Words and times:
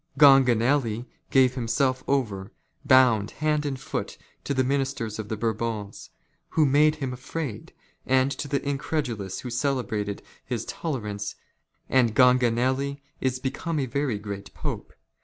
Ganganelli 0.17 1.05
gave" 1.29 1.53
himself 1.53 2.03
over, 2.07 2.51
bound 2.83 3.29
hand 3.37 3.67
and 3.67 3.79
foot, 3.79 4.17
to 4.43 4.55
the 4.55 4.63
ministers 4.63 5.19
of 5.19 5.29
the 5.29 5.37
Bourbons," 5.37 6.09
who 6.55 6.65
made 6.65 6.95
him 6.95 7.13
afraid, 7.13 7.71
and 8.07 8.31
to 8.31 8.47
the 8.47 8.67
incredulous 8.67 9.41
who 9.41 9.51
celebrated 9.51 10.23
his" 10.43 10.65
tolerance, 10.65 11.35
and 11.87 12.15
Ganganelli 12.15 12.99
is 13.19 13.37
become 13.37 13.77
a 13.79 13.85
very 13.85 14.17
great 14.17 14.51
Pope. 14.55 14.91